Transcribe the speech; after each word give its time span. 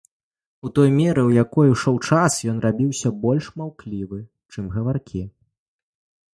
У 0.67 0.69
той 0.77 0.87
меры, 0.99 1.21
у 1.29 1.33
якой 1.43 1.67
ішоў 1.73 1.99
час, 2.09 2.39
ён 2.53 2.57
рабіўся 2.65 3.13
больш 3.27 3.45
маўклівы, 3.63 4.19
чым 4.55 4.65
гаваркі. 4.81 5.21